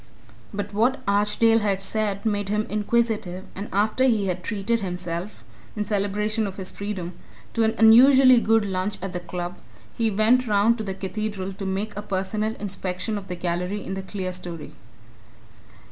But 0.51 0.73
what 0.73 0.99
Archdale 1.07 1.59
had 1.59 1.79
said 1.79 2.25
made 2.25 2.49
him 2.49 2.65
inquisitive, 2.71 3.43
and 3.55 3.69
after 3.71 4.03
he 4.05 4.25
had 4.25 4.43
treated 4.43 4.81
himself 4.81 5.43
in 5.75 5.85
celebration 5.85 6.47
of 6.47 6.55
his 6.57 6.71
freedom 6.71 7.13
to 7.53 7.63
an 7.63 7.75
unusually 7.77 8.39
good 8.41 8.65
lunch 8.65 8.97
at 8.99 9.13
the 9.13 9.19
Club, 9.19 9.57
he 9.95 10.09
went 10.09 10.47
round 10.47 10.79
to 10.79 10.83
the 10.83 10.95
Cathedral 10.95 11.53
to 11.53 11.67
make 11.67 11.95
a 11.95 12.01
personal 12.01 12.55
inspection 12.55 13.15
of 13.15 13.27
the 13.27 13.35
gallery 13.35 13.85
in 13.85 13.93
the 13.93 14.01
clerestory. 14.01 14.71